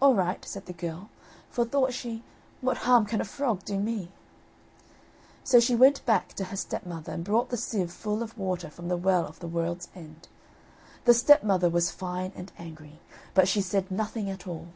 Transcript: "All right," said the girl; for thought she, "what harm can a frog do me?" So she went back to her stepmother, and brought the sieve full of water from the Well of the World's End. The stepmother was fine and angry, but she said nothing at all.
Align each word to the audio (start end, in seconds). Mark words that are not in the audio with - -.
"All 0.00 0.14
right," 0.14 0.42
said 0.46 0.64
the 0.64 0.72
girl; 0.72 1.10
for 1.50 1.66
thought 1.66 1.92
she, 1.92 2.22
"what 2.62 2.78
harm 2.88 3.04
can 3.04 3.20
a 3.20 3.24
frog 3.26 3.66
do 3.66 3.78
me?" 3.78 4.10
So 5.44 5.60
she 5.60 5.76
went 5.76 6.02
back 6.06 6.32
to 6.36 6.44
her 6.44 6.56
stepmother, 6.56 7.12
and 7.12 7.22
brought 7.22 7.50
the 7.50 7.58
sieve 7.58 7.92
full 7.92 8.22
of 8.22 8.38
water 8.38 8.70
from 8.70 8.88
the 8.88 8.96
Well 8.96 9.26
of 9.26 9.40
the 9.40 9.46
World's 9.48 9.90
End. 9.94 10.26
The 11.04 11.12
stepmother 11.12 11.68
was 11.68 11.90
fine 11.90 12.32
and 12.34 12.50
angry, 12.58 13.00
but 13.34 13.46
she 13.46 13.60
said 13.60 13.90
nothing 13.90 14.30
at 14.30 14.48
all. 14.48 14.68